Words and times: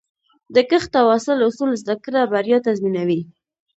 د 0.55 0.57
کښت 0.69 0.91
او 1.01 1.07
حاصل 1.13 1.37
اصول 1.47 1.71
زده 1.81 1.95
کړه، 2.03 2.21
بریا 2.31 2.57
تضمینوي. 2.67 3.21